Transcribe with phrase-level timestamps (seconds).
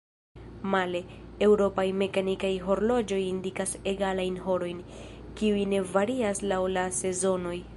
[0.75, 1.01] Male,
[1.47, 4.81] eŭropaj mekanikaj horloĝoj indikas egalajn horojn,
[5.41, 7.59] kiuj ne varias laŭ la sezonoj.